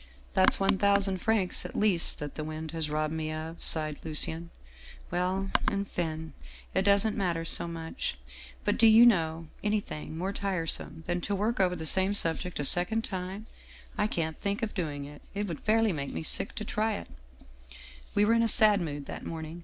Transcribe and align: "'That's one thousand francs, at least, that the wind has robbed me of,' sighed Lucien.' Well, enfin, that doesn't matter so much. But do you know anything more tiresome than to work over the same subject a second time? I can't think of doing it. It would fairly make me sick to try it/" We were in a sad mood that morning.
"'That's 0.32 0.58
one 0.58 0.78
thousand 0.78 1.18
francs, 1.20 1.66
at 1.66 1.76
least, 1.76 2.18
that 2.18 2.36
the 2.36 2.42
wind 2.42 2.70
has 2.70 2.88
robbed 2.88 3.12
me 3.12 3.30
of,' 3.30 3.62
sighed 3.62 3.98
Lucien.' 4.02 4.48
Well, 5.10 5.50
enfin, 5.70 6.32
that 6.72 6.86
doesn't 6.86 7.18
matter 7.18 7.44
so 7.44 7.68
much. 7.68 8.16
But 8.64 8.78
do 8.78 8.86
you 8.86 9.04
know 9.04 9.48
anything 9.62 10.16
more 10.16 10.32
tiresome 10.32 11.04
than 11.06 11.20
to 11.20 11.34
work 11.34 11.60
over 11.60 11.76
the 11.76 11.84
same 11.84 12.14
subject 12.14 12.58
a 12.58 12.64
second 12.64 13.04
time? 13.04 13.44
I 13.98 14.06
can't 14.06 14.40
think 14.40 14.62
of 14.62 14.72
doing 14.72 15.04
it. 15.04 15.20
It 15.34 15.46
would 15.48 15.60
fairly 15.60 15.92
make 15.92 16.14
me 16.14 16.22
sick 16.22 16.54
to 16.54 16.64
try 16.64 16.94
it/" 16.94 17.08
We 18.14 18.24
were 18.24 18.32
in 18.32 18.42
a 18.42 18.48
sad 18.48 18.80
mood 18.80 19.04
that 19.04 19.26
morning. 19.26 19.62